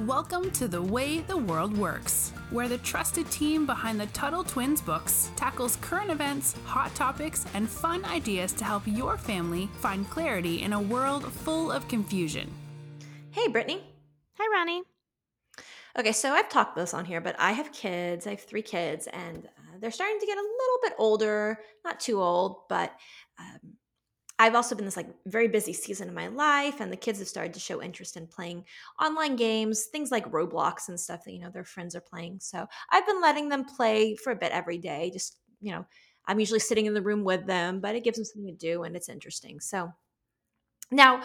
Welcome 0.00 0.50
to 0.50 0.66
The 0.66 0.82
Way 0.82 1.20
the 1.20 1.36
World 1.36 1.78
Works, 1.78 2.32
where 2.50 2.68
the 2.68 2.78
trusted 2.78 3.30
team 3.30 3.64
behind 3.64 4.00
the 4.00 4.06
Tuttle 4.06 4.42
Twins 4.42 4.80
books 4.80 5.30
tackles 5.36 5.76
current 5.76 6.10
events, 6.10 6.56
hot 6.64 6.92
topics, 6.96 7.46
and 7.54 7.68
fun 7.68 8.04
ideas 8.04 8.52
to 8.54 8.64
help 8.64 8.82
your 8.86 9.16
family 9.16 9.68
find 9.78 10.10
clarity 10.10 10.62
in 10.62 10.72
a 10.72 10.80
world 10.80 11.32
full 11.32 11.70
of 11.70 11.86
confusion. 11.86 12.52
Hey, 13.30 13.46
Brittany. 13.46 13.84
Hi, 14.36 14.64
Ronni. 14.66 14.80
Okay, 15.96 16.10
so 16.10 16.32
I've 16.32 16.48
talked 16.48 16.74
this 16.74 16.92
on 16.92 17.04
here, 17.04 17.20
but 17.20 17.36
I 17.38 17.52
have 17.52 17.70
kids. 17.70 18.26
I 18.26 18.30
have 18.30 18.42
three 18.42 18.62
kids, 18.62 19.06
and 19.06 19.46
uh, 19.46 19.78
they're 19.78 19.92
starting 19.92 20.18
to 20.18 20.26
get 20.26 20.36
a 20.36 20.40
little 20.40 20.78
bit 20.82 20.94
older. 20.98 21.60
Not 21.84 22.00
too 22.00 22.20
old, 22.20 22.68
but 22.68 22.92
um, 23.38 23.73
I've 24.38 24.56
also 24.56 24.74
been 24.74 24.84
this 24.84 24.96
like 24.96 25.14
very 25.26 25.46
busy 25.46 25.72
season 25.72 26.08
of 26.08 26.14
my 26.14 26.26
life, 26.26 26.80
and 26.80 26.92
the 26.92 26.96
kids 26.96 27.20
have 27.20 27.28
started 27.28 27.54
to 27.54 27.60
show 27.60 27.80
interest 27.80 28.16
in 28.16 28.26
playing 28.26 28.64
online 29.00 29.36
games, 29.36 29.84
things 29.86 30.10
like 30.10 30.30
Roblox 30.30 30.88
and 30.88 30.98
stuff 30.98 31.24
that 31.24 31.32
you 31.32 31.40
know 31.40 31.50
their 31.50 31.64
friends 31.64 31.94
are 31.94 32.00
playing. 32.00 32.40
So 32.40 32.66
I've 32.90 33.06
been 33.06 33.20
letting 33.20 33.48
them 33.48 33.64
play 33.64 34.16
for 34.16 34.32
a 34.32 34.36
bit 34.36 34.52
every 34.52 34.78
day. 34.78 35.10
Just 35.12 35.38
you 35.60 35.72
know, 35.72 35.86
I'm 36.26 36.40
usually 36.40 36.58
sitting 36.58 36.86
in 36.86 36.94
the 36.94 37.02
room 37.02 37.22
with 37.24 37.46
them, 37.46 37.80
but 37.80 37.94
it 37.94 38.04
gives 38.04 38.18
them 38.18 38.24
something 38.24 38.52
to 38.52 38.58
do, 38.58 38.82
and 38.82 38.96
it's 38.96 39.08
interesting. 39.08 39.60
So 39.60 39.92
now, 40.90 41.22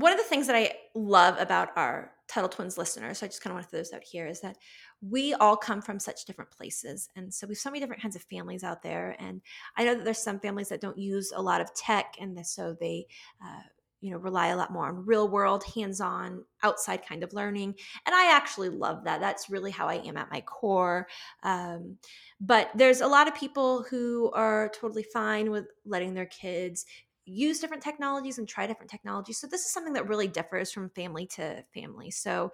one 0.00 0.12
of 0.12 0.18
the 0.18 0.24
things 0.24 0.46
that 0.46 0.56
I 0.56 0.72
love 0.94 1.36
about 1.38 1.68
our 1.76 2.12
Tuttle 2.26 2.48
Twins 2.48 2.78
listeners, 2.78 3.18
so 3.18 3.26
I 3.26 3.28
just 3.28 3.42
kind 3.42 3.52
of 3.52 3.56
want 3.56 3.66
to 3.66 3.70
throw 3.70 3.80
this 3.80 3.92
out 3.92 4.04
here, 4.04 4.26
is 4.26 4.40
that 4.40 4.56
we 5.00 5.34
all 5.34 5.56
come 5.56 5.82
from 5.82 5.98
such 5.98 6.24
different 6.24 6.50
places. 6.50 7.08
And 7.16 7.32
so 7.32 7.46
we 7.46 7.52
have 7.52 7.58
so 7.58 7.70
many 7.70 7.80
different 7.80 8.00
kinds 8.00 8.16
of 8.16 8.22
families 8.22 8.62
out 8.62 8.82
there. 8.82 9.16
And 9.18 9.40
I 9.76 9.84
know 9.84 9.94
that 9.94 10.04
there's 10.04 10.22
some 10.22 10.38
families 10.38 10.68
that 10.68 10.80
don't 10.80 10.96
use 10.96 11.32
a 11.34 11.42
lot 11.42 11.60
of 11.60 11.74
tech, 11.74 12.14
and 12.20 12.46
so 12.46 12.76
they, 12.80 13.06
uh, 13.44 13.62
you 14.00 14.10
know, 14.10 14.16
rely 14.18 14.46
a 14.48 14.56
lot 14.56 14.72
more 14.72 14.86
on 14.86 15.04
real 15.04 15.28
world, 15.28 15.62
hands 15.74 16.00
on, 16.00 16.42
outside 16.62 17.04
kind 17.04 17.22
of 17.22 17.34
learning. 17.34 17.74
And 18.06 18.14
I 18.14 18.34
actually 18.34 18.70
love 18.70 19.04
that. 19.04 19.20
That's 19.20 19.50
really 19.50 19.70
how 19.70 19.88
I 19.88 19.96
am 19.96 20.16
at 20.16 20.30
my 20.30 20.40
core. 20.40 21.08
Um, 21.42 21.98
but 22.40 22.70
there's 22.74 23.02
a 23.02 23.06
lot 23.06 23.28
of 23.28 23.34
people 23.34 23.82
who 23.82 24.30
are 24.32 24.70
totally 24.70 25.02
fine 25.02 25.50
with 25.50 25.66
letting 25.84 26.14
their 26.14 26.26
kids 26.26 26.86
use 27.30 27.60
different 27.60 27.82
technologies 27.82 28.38
and 28.38 28.48
try 28.48 28.66
different 28.66 28.90
technologies. 28.90 29.38
So 29.38 29.46
this 29.46 29.64
is 29.64 29.72
something 29.72 29.92
that 29.94 30.08
really 30.08 30.28
differs 30.28 30.72
from 30.72 30.90
family 30.90 31.26
to 31.28 31.62
family. 31.72 32.10
So 32.10 32.52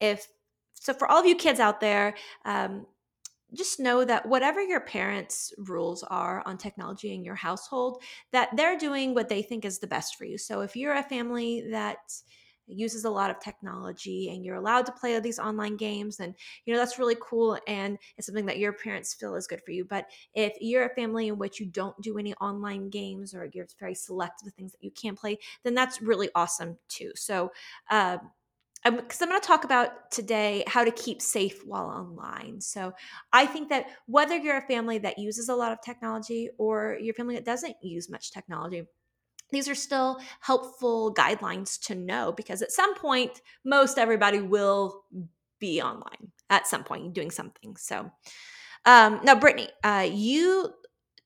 if 0.00 0.28
so 0.74 0.94
for 0.94 1.10
all 1.10 1.18
of 1.18 1.26
you 1.26 1.34
kids 1.34 1.58
out 1.58 1.80
there, 1.80 2.14
um, 2.44 2.86
just 3.54 3.80
know 3.80 4.04
that 4.04 4.26
whatever 4.26 4.60
your 4.60 4.80
parents' 4.80 5.52
rules 5.58 6.02
are 6.04 6.42
on 6.46 6.58
technology 6.58 7.14
in 7.14 7.24
your 7.24 7.34
household, 7.34 8.02
that 8.30 8.50
they're 8.56 8.76
doing 8.76 9.14
what 9.14 9.28
they 9.28 9.42
think 9.42 9.64
is 9.64 9.78
the 9.78 9.86
best 9.86 10.16
for 10.16 10.24
you. 10.24 10.36
So 10.36 10.60
if 10.60 10.76
you're 10.76 10.94
a 10.94 11.02
family 11.02 11.66
that 11.70 11.98
uses 12.68 13.04
a 13.04 13.10
lot 13.10 13.30
of 13.30 13.40
technology 13.40 14.30
and 14.30 14.44
you're 14.44 14.56
allowed 14.56 14.86
to 14.86 14.92
play 14.92 15.18
these 15.20 15.38
online 15.38 15.76
games 15.76 16.20
and 16.20 16.34
you 16.64 16.72
know 16.72 16.78
that's 16.78 16.98
really 16.98 17.16
cool 17.20 17.58
and 17.66 17.98
it's 18.16 18.26
something 18.26 18.46
that 18.46 18.58
your 18.58 18.72
parents 18.72 19.14
feel 19.14 19.34
is 19.34 19.46
good 19.46 19.62
for 19.64 19.72
you 19.72 19.84
but 19.84 20.06
if 20.34 20.54
you're 20.60 20.86
a 20.86 20.94
family 20.94 21.28
in 21.28 21.38
which 21.38 21.60
you 21.60 21.66
don't 21.66 22.00
do 22.02 22.18
any 22.18 22.34
online 22.34 22.88
games 22.90 23.34
or 23.34 23.48
you're 23.52 23.66
very 23.78 23.94
selective 23.94 24.48
of 24.48 24.54
things 24.54 24.72
that 24.72 24.82
you 24.82 24.90
can 24.90 25.16
play 25.16 25.38
then 25.64 25.74
that's 25.74 26.02
really 26.02 26.28
awesome 26.34 26.76
too 26.88 27.12
so 27.14 27.50
uh, 27.90 28.18
because 28.84 29.20
I'm, 29.20 29.26
I'm 29.26 29.30
going 29.30 29.40
to 29.40 29.46
talk 29.46 29.64
about 29.64 30.10
today 30.10 30.64
how 30.66 30.84
to 30.84 30.90
keep 30.90 31.20
safe 31.20 31.66
while 31.66 31.86
online. 31.86 32.60
So, 32.60 32.92
I 33.32 33.46
think 33.46 33.68
that 33.70 33.86
whether 34.06 34.36
you're 34.36 34.58
a 34.58 34.66
family 34.66 34.98
that 34.98 35.18
uses 35.18 35.48
a 35.48 35.54
lot 35.54 35.72
of 35.72 35.80
technology 35.80 36.48
or 36.58 36.96
your 37.00 37.14
family 37.14 37.34
that 37.34 37.44
doesn't 37.44 37.76
use 37.82 38.08
much 38.08 38.30
technology, 38.30 38.84
these 39.50 39.68
are 39.68 39.74
still 39.74 40.18
helpful 40.40 41.14
guidelines 41.14 41.80
to 41.86 41.94
know 41.94 42.32
because 42.32 42.62
at 42.62 42.72
some 42.72 42.94
point, 42.94 43.40
most 43.64 43.98
everybody 43.98 44.40
will 44.40 45.04
be 45.58 45.80
online 45.82 46.32
at 46.50 46.66
some 46.66 46.84
point 46.84 47.12
doing 47.14 47.30
something. 47.30 47.76
So, 47.76 48.10
um, 48.84 49.20
now, 49.24 49.34
Brittany, 49.34 49.68
uh, 49.84 50.08
you 50.10 50.70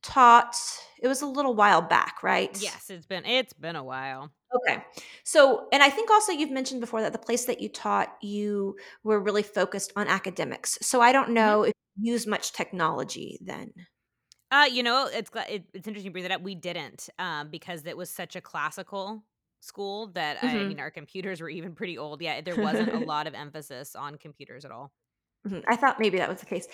taught. 0.03 0.57
It 1.03 1.09
was 1.09 1.23
a 1.23 1.27
little 1.27 1.55
while 1.55 1.83
back, 1.83 2.23
right? 2.23 2.59
Yes, 2.59 2.91
it's 2.91 3.07
been 3.07 3.25
it's 3.25 3.53
been 3.53 3.77
a 3.77 3.85
while. 3.85 4.33
Okay. 4.55 4.85
So, 5.25 5.67
and 5.73 5.83
I 5.83 5.89
think 5.91 6.11
also 6.11 6.33
you've 6.33 6.51
mentioned 6.51 6.81
before 6.81 7.01
that 7.03 7.13
the 7.13 7.19
place 7.19 7.47
that 7.47 7.61
you 7.61 7.69
taught, 7.69 8.15
you 8.21 8.77
were 9.03 9.19
really 9.21 9.43
focused 9.43 9.93
on 9.97 10.09
academics. 10.09 10.79
So 10.83 11.01
I 11.01 11.13
don't 11.13 11.31
Mm-hmm. 11.45 11.55
know 11.55 11.63
if 11.63 11.73
you 11.97 12.13
use 12.13 12.27
much 12.27 12.53
technology 12.53 13.39
then. 13.43 13.73
Uh, 14.53 14.67
you 14.71 14.85
know, 14.85 15.07
it's 15.13 15.31
it, 15.49 15.67
it's 15.75 15.89
interesting 15.89 16.05
you 16.07 16.13
bring 16.13 16.25
that 16.25 16.33
up. 16.33 16.43
We 16.43 16.57
didn't, 16.57 17.11
um, 17.19 17.51
because 17.51 17.87
it 17.87 17.97
was 17.97 18.11
such 18.11 18.37
a 18.37 18.43
classical 18.43 19.25
school 19.61 20.09
that 20.09 20.39
I 20.43 20.65
Mhm. 20.65 20.67
mean, 20.67 20.81
our 20.81 20.93
computers 20.93 21.41
were 21.41 21.51
even 21.51 21.75
pretty 21.75 21.99
old. 21.99 22.23
Yeah, 22.23 22.43
there 22.43 22.59
wasn't 22.59 22.93
a 22.93 23.01
lot 23.01 23.27
of 23.27 23.35
emphasis 23.35 23.97
on 23.97 24.17
computers 24.19 24.67
at 24.67 24.73
all. 24.73 24.93
Mhm. 25.47 25.65
I 25.69 25.77
thought 25.77 25.99
maybe 26.01 26.19
that 26.19 26.29
was 26.29 26.41
the 26.41 26.47
case. 26.47 26.67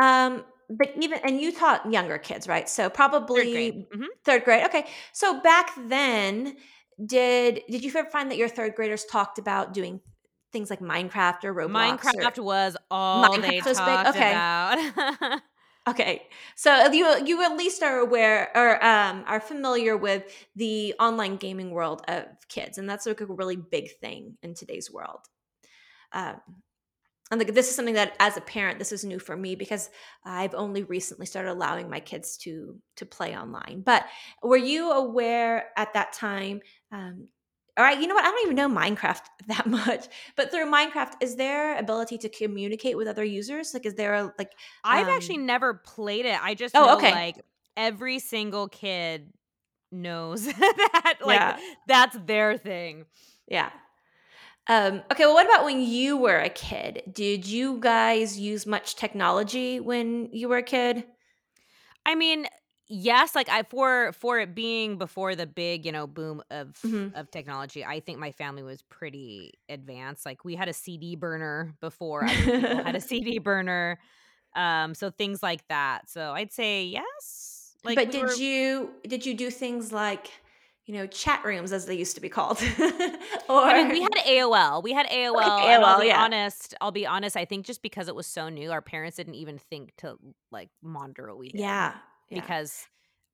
Um, 0.00 0.44
but 0.70 0.92
even 1.00 1.18
and 1.24 1.40
you 1.40 1.52
taught 1.52 1.90
younger 1.92 2.18
kids, 2.18 2.48
right? 2.48 2.68
So 2.68 2.88
Third 3.34 3.50
probably 3.50 3.50
grade. 3.50 3.86
hmm 3.92 4.06
third 4.24 4.44
grade. 4.44 4.64
Okay. 4.66 4.86
So 5.12 5.40
back 5.42 5.72
then, 5.88 6.56
did 7.04 7.62
did 7.68 7.84
you 7.84 7.90
ever 7.94 8.08
find 8.10 8.30
that 8.30 8.38
your 8.38 8.48
third 8.48 8.74
graders 8.74 9.04
talked 9.04 9.38
about 9.38 9.74
doing 9.74 10.00
things 10.52 10.70
like 10.70 10.80
Minecraft 10.80 11.44
or 11.44 11.54
Roblox 11.54 12.14
or 12.14 12.28
Minecraft 12.28 12.38
was 12.42 12.76
all 12.90 13.38
they 13.38 13.60
Minecraft 13.60 13.66
was 13.66 13.80
big? 13.80 14.02
talked 14.02 14.14
Okay. 14.14 14.44
about. 14.44 15.42
Okay, 15.86 16.28
so 16.56 16.90
you 16.92 17.06
you 17.26 17.42
at 17.42 17.58
least 17.58 17.82
are 17.82 17.98
aware 17.98 18.50
or 18.56 18.82
um, 18.82 19.22
are 19.26 19.40
familiar 19.40 19.98
with 19.98 20.24
the 20.56 20.94
online 20.98 21.36
gaming 21.36 21.72
world 21.72 22.00
of 22.08 22.24
kids, 22.48 22.78
and 22.78 22.88
that's 22.88 23.04
like 23.04 23.20
a 23.20 23.26
really 23.26 23.56
big 23.56 23.90
thing 24.00 24.38
in 24.42 24.54
today's 24.54 24.90
world. 24.90 25.20
Um, 26.12 26.40
and 27.30 27.40
like 27.40 27.54
this 27.54 27.70
is 27.70 27.76
something 27.76 27.94
that, 27.94 28.14
as 28.20 28.36
a 28.36 28.42
parent, 28.42 28.78
this 28.78 28.92
is 28.92 29.04
new 29.04 29.18
for 29.18 29.36
me 29.36 29.56
because 29.56 29.90
I've 30.24 30.54
only 30.54 30.84
recently 30.84 31.26
started 31.26 31.52
allowing 31.52 31.90
my 31.90 32.00
kids 32.00 32.36
to 32.38 32.78
to 32.96 33.06
play 33.06 33.36
online. 33.36 33.82
But 33.84 34.06
were 34.42 34.56
you 34.56 34.92
aware 34.92 35.70
at 35.76 35.94
that 35.94 36.12
time? 36.12 36.60
Um, 36.92 37.28
all 37.76 37.84
right, 37.84 38.00
you 38.00 38.06
know 38.06 38.14
what? 38.14 38.24
I 38.24 38.28
don't 38.30 38.44
even 38.44 38.56
know 38.56 38.68
Minecraft 38.68 39.22
that 39.48 39.66
much, 39.66 40.06
but 40.36 40.50
through 40.50 40.70
Minecraft, 40.70 41.14
is 41.20 41.36
there 41.36 41.76
ability 41.78 42.18
to 42.18 42.28
communicate 42.28 42.96
with 42.96 43.08
other 43.08 43.24
users? 43.24 43.74
Like, 43.74 43.86
is 43.86 43.94
there 43.94 44.14
a 44.14 44.32
like? 44.38 44.52
I've 44.84 45.08
Um, 45.08 45.14
actually 45.14 45.38
never 45.38 45.74
played 45.74 46.26
it. 46.26 46.42
I 46.42 46.54
just 46.54 46.76
oh, 46.76 46.86
know 46.86 46.96
okay. 46.96 47.10
like 47.10 47.36
every 47.76 48.18
single 48.20 48.68
kid 48.68 49.32
knows 49.90 50.46
that 50.52 51.16
like 51.24 51.38
Yeah. 51.40 51.58
that's 51.86 52.16
their 52.26 52.56
thing. 52.58 53.06
Yeah. 53.48 53.70
Um, 54.66 55.02
okay, 55.12 55.26
well, 55.26 55.34
what 55.34 55.46
about 55.46 55.64
when 55.64 55.82
you 55.82 56.16
were 56.16 56.38
a 56.38 56.48
kid? 56.48 57.02
Did 57.12 57.46
you 57.46 57.78
guys 57.80 58.38
use 58.40 58.66
much 58.66 58.96
technology 58.96 59.78
when 59.78 60.30
you 60.32 60.48
were 60.48 60.56
a 60.56 60.62
kid? 60.62 61.04
I 62.06 62.14
mean, 62.14 62.46
yes, 62.88 63.34
like 63.34 63.48
I 63.48 63.62
for 63.62 64.12
for 64.12 64.38
it 64.40 64.54
being 64.54 64.98
before 64.98 65.34
the 65.34 65.46
big, 65.46 65.84
you 65.86 65.92
know, 65.92 66.06
boom 66.06 66.42
of 66.50 66.76
hmm 66.84 67.08
of 67.14 67.30
technology, 67.30 67.84
I 67.84 68.00
think 68.00 68.18
my 68.18 68.32
family 68.32 68.62
was 68.62 68.82
pretty 68.82 69.54
advanced. 69.68 70.26
Like 70.26 70.44
we 70.44 70.56
had 70.56 70.68
a 70.68 70.72
CD 70.72 71.16
burner 71.16 71.74
before 71.80 72.38
had 72.84 72.96
a 72.96 73.00
CD 73.00 73.38
burner. 73.38 73.98
Um 74.56 74.94
so 74.94 75.10
things 75.10 75.42
like 75.42 75.66
that. 75.68 76.08
So 76.10 76.32
I'd 76.32 76.52
say 76.52 76.84
yes. 76.84 77.76
Like 77.84 77.96
but 77.96 78.06
we 78.06 78.12
did 78.12 78.22
were 78.22 78.34
you 78.38 78.92
did 79.06 79.26
you 79.26 79.34
do 79.34 79.50
things 79.50 79.92
like, 79.92 80.30
you 80.86 80.94
know, 80.94 81.06
chat 81.06 81.44
rooms 81.44 81.72
as 81.72 81.86
they 81.86 81.94
used 81.94 82.14
to 82.14 82.20
be 82.20 82.28
called, 82.28 82.62
or 83.48 83.64
I 83.64 83.74
mean, 83.74 83.88
we 83.90 84.00
had 84.02 84.14
AOL. 84.26 84.82
We 84.82 84.92
had 84.92 85.06
AOL, 85.08 85.36
okay, 85.48 85.74
and 85.74 85.84
I'll 85.84 85.96
AOL, 85.96 86.00
be 86.00 86.08
yeah, 86.08 86.24
honest. 86.24 86.74
I'll 86.80 86.92
be 86.92 87.06
honest. 87.06 87.36
I 87.36 87.44
think 87.44 87.66
just 87.66 87.82
because 87.82 88.08
it 88.08 88.14
was 88.14 88.26
so 88.26 88.48
new, 88.48 88.70
our 88.70 88.82
parents 88.82 89.16
didn't 89.16 89.34
even 89.34 89.58
think 89.58 89.94
to 89.98 90.16
like 90.50 90.70
monitor 90.82 91.28
what 91.28 91.38
we 91.38 91.48
did. 91.50 91.58
yeah, 91.58 91.94
yeah. 92.28 92.40
because 92.40 92.86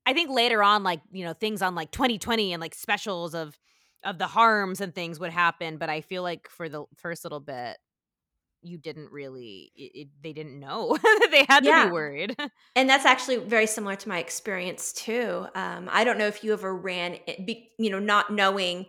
I 0.05 0.13
think 0.13 0.29
later 0.29 0.63
on, 0.63 0.83
like 0.83 1.01
you 1.11 1.25
know, 1.25 1.33
things 1.33 1.61
on 1.61 1.75
like 1.75 1.91
2020 1.91 2.53
and 2.53 2.61
like 2.61 2.75
specials 2.75 3.35
of 3.35 3.57
of 4.03 4.17
the 4.17 4.27
harms 4.27 4.81
and 4.81 4.93
things 4.93 5.19
would 5.19 5.31
happen. 5.31 5.77
But 5.77 5.89
I 5.89 6.01
feel 6.01 6.23
like 6.23 6.49
for 6.49 6.69
the 6.69 6.85
first 6.97 7.23
little 7.23 7.39
bit, 7.39 7.77
you 8.61 8.77
didn't 8.77 9.11
really. 9.11 9.71
It, 9.75 9.91
it, 9.93 10.07
they 10.21 10.33
didn't 10.33 10.59
know 10.59 10.97
that 11.03 11.27
they 11.31 11.45
had 11.47 11.63
to 11.63 11.85
be 11.85 11.91
worried. 11.91 12.35
And 12.75 12.89
that's 12.89 13.05
actually 13.05 13.37
very 13.37 13.67
similar 13.67 13.95
to 13.97 14.09
my 14.09 14.19
experience 14.19 14.93
too. 14.93 15.45
Um, 15.55 15.89
I 15.91 16.03
don't 16.03 16.17
know 16.17 16.27
if 16.27 16.43
you 16.43 16.53
ever 16.53 16.75
ran, 16.75 17.17
you 17.27 17.89
know, 17.89 17.99
not 17.99 18.31
knowing 18.31 18.85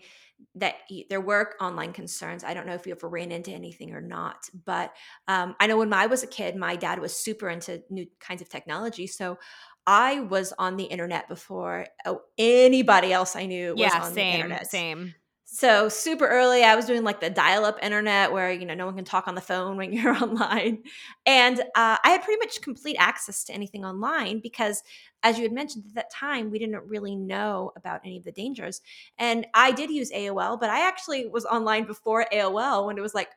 that 0.55 0.75
there 1.09 1.21
were 1.21 1.55
online 1.61 1.93
concerns. 1.93 2.45
I 2.45 2.55
don't 2.55 2.67
know 2.67 2.75
if 2.75 2.87
you 2.87 2.93
ever 2.93 3.09
ran 3.09 3.33
into 3.33 3.51
anything 3.51 3.93
or 3.93 4.01
not. 4.01 4.49
But 4.65 4.93
um, 5.29 5.55
I 5.61 5.67
know 5.67 5.79
when 5.79 5.93
I 5.93 6.07
was 6.07 6.23
a 6.23 6.27
kid, 6.27 6.57
my 6.57 6.77
dad 6.77 7.01
was 7.01 7.17
super 7.17 7.49
into 7.49 7.83
new 7.91 8.07
kinds 8.21 8.43
of 8.43 8.49
technology. 8.49 9.07
So 9.07 9.39
I 9.87 10.21
was 10.21 10.53
on 10.59 10.77
the 10.77 10.85
internet 10.85 11.29
before 11.29 11.87
oh, 12.07 12.23
anybody 12.39 13.13
else 13.13 13.35
I 13.35 13.47
knew 13.47 13.71
was 13.71 13.81
yeah, 13.81 14.01
on 14.03 14.11
the 14.11 14.15
same, 14.15 14.35
internet. 14.35 14.71
same. 14.71 15.15
So 15.45 15.91
super 15.91 16.27
early, 16.27 16.65
I 16.65 16.77
was 16.77 16.87
doing 16.87 17.05
like 17.05 17.21
the 17.21 17.29
dial-up 17.29 17.79
internet 17.83 18.33
where 18.33 18.51
you 18.51 18.65
know 18.65 18.73
no 18.73 18.87
one 18.87 18.95
can 18.97 19.05
talk 19.05 19.29
on 19.29 19.35
the 19.35 19.43
phone 19.43 19.77
when 19.77 19.93
you're 19.93 20.17
online, 20.17 20.83
and 21.27 21.61
uh, 21.61 21.99
I 22.03 22.11
had 22.11 22.23
pretty 22.23 22.39
much 22.39 22.63
complete 22.63 22.97
access 22.99 23.45
to 23.45 23.53
anything 23.53 23.85
online 23.85 24.41
because, 24.41 24.83
as 25.23 25.37
you 25.37 25.43
had 25.43 25.53
mentioned 25.53 25.85
at 25.89 25.95
that 25.95 26.11
time, 26.11 26.51
we 26.51 26.59
didn't 26.59 26.89
really 26.89 27.17
know 27.17 27.73
about 27.77 28.01
any 28.03 28.17
of 28.17 28.25
the 28.25 28.33
dangers. 28.33 28.81
And 29.19 29.47
I 29.53 29.73
did 29.73 29.91
use 29.91 30.11
AOL, 30.11 30.59
but 30.59 30.71
I 30.71 30.89
actually 30.89 31.27
was 31.27 31.45
online 31.45 31.85
before 31.85 32.27
AOL 32.33 32.87
when 32.87 32.97
it 32.97 33.03
was 33.03 33.15
like 33.15 33.29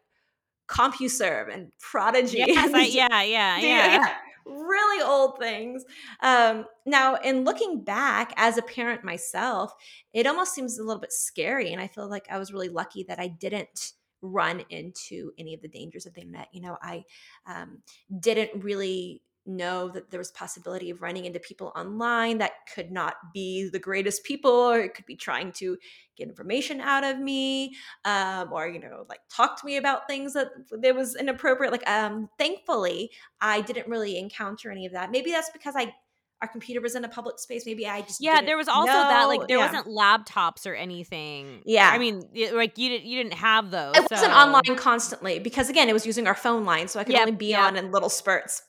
CompuServe 0.68 1.54
and 1.54 1.72
Prodigy. 1.80 2.38
Yes, 2.48 2.74
I, 2.74 2.86
yeah, 2.86 3.24
yeah, 3.24 3.60
do- 3.60 3.68
yeah. 3.68 4.16
Really 4.46 5.04
old 5.04 5.40
things. 5.40 5.84
Um, 6.22 6.66
now, 6.86 7.16
in 7.16 7.44
looking 7.44 7.84
back 7.84 8.34
as 8.38 8.58
a 8.58 8.62
parent 8.62 9.04
myself, 9.04 9.74
it 10.14 10.28
almost 10.28 10.54
seems 10.54 10.78
a 10.78 10.84
little 10.84 11.02
bit 11.02 11.12
scary. 11.12 11.74
And 11.74 11.82
I 11.82 11.88
feel 11.88 12.10
like 12.10 12.28
I 12.30 12.38
was 12.38 12.54
really 12.54 12.70
lucky 12.70 13.04
that 13.08 13.20
I 13.20 13.28
didn't 13.28 13.94
run 14.22 14.64
into 14.70 15.32
any 15.38 15.54
of 15.54 15.62
the 15.62 15.68
dangers 15.68 16.06
of 16.06 16.14
the 16.14 16.22
internet. 16.22 16.48
You 16.52 16.62
know, 16.62 16.78
I 16.82 17.04
um, 17.46 17.80
didn't 18.20 18.64
really 18.64 19.22
know 19.46 19.90
that 19.90 20.10
there 20.12 20.20
was 20.20 20.32
possibility 20.32 20.90
of 20.90 21.02
running 21.02 21.26
into 21.26 21.40
people 21.40 21.72
online 21.76 22.38
that 22.40 22.52
could 22.74 22.92
not 22.92 23.16
be 23.34 23.70
the 23.72 23.80
greatest 23.80 24.24
people 24.24 24.52
or 24.52 24.80
it 24.80 24.94
could 24.96 25.06
be 25.06 25.16
trying 25.16 25.52
to 25.52 25.78
get 26.18 26.28
information 26.28 26.82
out 26.82 27.04
of 27.04 27.20
me 27.20 27.76
um, 28.06 28.52
or 28.52 28.68
you 28.68 28.80
know 28.80 29.06
like 29.10 29.20
talk 29.30 29.60
to 29.60 29.66
me 29.66 29.78
about 29.78 30.08
things 30.08 30.34
that 30.34 30.48
there 30.82 30.94
was 30.94 31.16
inappropriate 31.16 31.72
like 31.72 31.88
um 31.90 32.30
thankfully 32.38 33.12
i 33.42 33.62
didn't 33.62 33.88
really 33.88 34.18
encounter 34.18 34.72
any 34.72 34.86
of 34.86 34.94
that 34.94 35.12
maybe 35.12 35.32
that's 35.32 35.50
because 35.52 35.76
i 35.76 35.94
our 36.42 36.48
computer 36.50 36.82
was 36.82 36.96
in 36.96 37.06
a 37.06 37.10
public 37.10 37.40
space 37.40 37.66
maybe 37.66 37.88
i 37.88 38.02
just 38.02 38.20
Yeah, 38.22 38.42
there 38.42 38.58
was 38.58 38.68
also 38.68 38.92
that 38.92 39.26
like 39.26 39.48
there 39.48 39.58
Yeah. 39.58 39.72
wasn't 39.72 39.88
laptops 39.88 40.66
or 40.70 40.76
anything. 40.76 41.62
Yeah. 41.66 41.90
I 41.90 41.98
mean, 41.98 42.24
like 42.54 42.78
you 42.78 42.90
didn't 42.90 43.06
you 43.06 43.24
didn't 43.24 43.38
have 43.38 43.72
those. 43.72 43.96
it 43.96 44.12
wasn't 44.12 44.34
online 44.34 44.76
constantly 44.76 45.40
because 45.40 45.70
again 45.70 45.88
it 45.88 45.94
was 45.94 46.06
using 46.06 46.28
our 46.28 46.36
phone 46.36 46.66
line 46.66 46.88
so 46.90 47.00
i 47.00 47.04
could 47.06 47.14
Yep, 47.14 47.22
only 47.22 47.32
be 47.38 47.48
yep. 47.48 47.62
on 47.62 47.78
in 47.78 47.92
little 47.92 48.10
spurts 48.10 48.64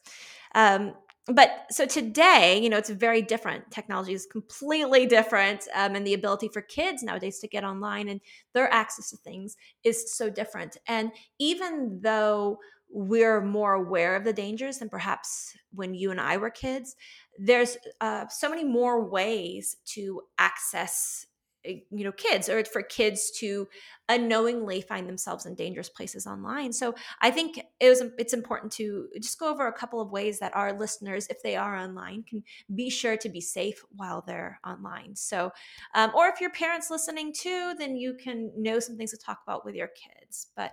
um, 0.56 0.94
but 1.28 1.66
so 1.70 1.86
today 1.86 2.60
you 2.62 2.70
know 2.70 2.78
it's 2.78 2.90
very 2.90 3.22
different. 3.22 3.70
Technology 3.70 4.12
is 4.14 4.26
completely 4.26 5.06
different 5.06 5.68
um, 5.74 5.94
and 5.94 6.06
the 6.06 6.14
ability 6.14 6.48
for 6.48 6.62
kids 6.62 7.02
nowadays 7.02 7.38
to 7.40 7.48
get 7.48 7.64
online 7.64 8.08
and 8.08 8.20
their 8.54 8.72
access 8.72 9.10
to 9.10 9.16
things 9.18 9.56
is 9.84 10.12
so 10.14 10.30
different. 10.30 10.76
And 10.88 11.12
even 11.38 12.00
though 12.00 12.58
we're 12.88 13.40
more 13.40 13.74
aware 13.74 14.16
of 14.16 14.24
the 14.24 14.32
dangers 14.32 14.78
than 14.78 14.88
perhaps 14.88 15.56
when 15.74 15.94
you 15.94 16.10
and 16.12 16.20
i 16.20 16.36
were 16.36 16.50
kids 16.50 16.94
there's 17.38 17.76
uh, 18.00 18.26
so 18.28 18.48
many 18.48 18.64
more 18.64 19.04
ways 19.04 19.76
to 19.84 20.22
access 20.38 21.26
uh, 21.68 21.72
you 21.90 22.04
know 22.04 22.12
kids 22.12 22.48
or 22.48 22.64
for 22.64 22.82
kids 22.82 23.32
to 23.32 23.66
unknowingly 24.08 24.80
find 24.80 25.08
themselves 25.08 25.46
in 25.46 25.54
dangerous 25.54 25.88
places 25.88 26.26
online. 26.26 26.72
So 26.72 26.94
i 27.20 27.30
think 27.30 27.60
it 27.80 27.88
was 27.88 28.02
it's 28.18 28.32
important 28.32 28.72
to 28.72 29.08
just 29.20 29.38
go 29.38 29.48
over 29.50 29.66
a 29.66 29.72
couple 29.72 30.00
of 30.00 30.10
ways 30.10 30.38
that 30.38 30.54
our 30.54 30.72
listeners 30.72 31.26
if 31.28 31.42
they 31.42 31.56
are 31.56 31.76
online 31.76 32.24
can 32.28 32.42
be 32.74 32.90
sure 32.90 33.16
to 33.16 33.28
be 33.28 33.40
safe 33.40 33.84
while 33.90 34.22
they're 34.26 34.60
online. 34.66 35.14
So 35.16 35.50
um, 35.94 36.12
or 36.14 36.28
if 36.28 36.40
your 36.40 36.50
parents 36.50 36.90
listening 36.90 37.32
too 37.32 37.74
then 37.78 37.96
you 37.96 38.14
can 38.14 38.50
know 38.56 38.78
some 38.80 38.96
things 38.96 39.10
to 39.10 39.16
talk 39.16 39.40
about 39.46 39.64
with 39.64 39.74
your 39.74 39.88
kids. 39.88 40.48
But 40.56 40.72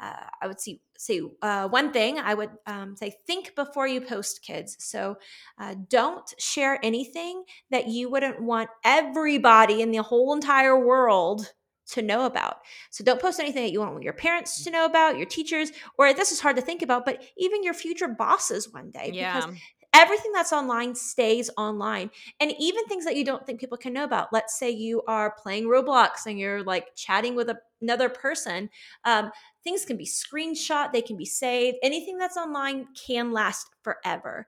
uh, 0.00 0.26
I 0.40 0.46
would 0.46 0.60
see, 0.60 0.80
say 0.96 1.20
uh, 1.42 1.68
one 1.68 1.92
thing 1.92 2.18
I 2.18 2.32
would 2.32 2.50
um, 2.66 2.96
say 2.96 3.14
think 3.26 3.54
before 3.54 3.86
you 3.86 4.00
post 4.00 4.42
kids. 4.42 4.76
So 4.78 5.16
uh, 5.58 5.74
don't 5.88 6.32
share 6.38 6.78
anything 6.82 7.44
that 7.70 7.88
you 7.88 8.10
wouldn't 8.10 8.40
want 8.40 8.70
everybody 8.82 9.82
in 9.82 9.90
the 9.90 10.02
whole 10.02 10.32
entire 10.32 10.78
world 10.78 11.52
to 11.90 12.02
know 12.02 12.26
about. 12.26 12.58
So 12.90 13.04
don't 13.04 13.20
post 13.20 13.40
anything 13.40 13.64
that 13.64 13.72
you 13.72 13.80
want 13.80 14.02
your 14.02 14.12
parents 14.12 14.64
to 14.64 14.70
know 14.70 14.84
about, 14.84 15.16
your 15.16 15.26
teachers, 15.26 15.72
or 15.98 16.12
this 16.12 16.32
is 16.32 16.40
hard 16.40 16.56
to 16.56 16.62
think 16.62 16.82
about, 16.82 17.04
but 17.04 17.22
even 17.36 17.62
your 17.62 17.74
future 17.74 18.08
bosses 18.08 18.72
one 18.72 18.90
day. 18.90 19.10
Yeah. 19.12 19.40
Because 19.40 19.58
everything 19.92 20.32
that's 20.32 20.52
online 20.52 20.94
stays 20.94 21.50
online 21.56 22.10
and 22.38 22.52
even 22.58 22.84
things 22.84 23.04
that 23.04 23.16
you 23.16 23.24
don't 23.24 23.44
think 23.44 23.58
people 23.58 23.76
can 23.76 23.92
know 23.92 24.04
about 24.04 24.32
let's 24.32 24.56
say 24.56 24.70
you 24.70 25.02
are 25.08 25.34
playing 25.42 25.64
roblox 25.64 26.26
and 26.26 26.38
you're 26.38 26.62
like 26.62 26.94
chatting 26.94 27.34
with 27.34 27.48
a, 27.50 27.58
another 27.82 28.08
person 28.08 28.70
um, 29.04 29.30
things 29.64 29.84
can 29.84 29.96
be 29.96 30.06
screenshot 30.06 30.92
they 30.92 31.02
can 31.02 31.16
be 31.16 31.24
saved 31.24 31.76
anything 31.82 32.18
that's 32.18 32.36
online 32.36 32.86
can 32.94 33.32
last 33.32 33.66
forever 33.82 34.46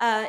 uh, 0.00 0.26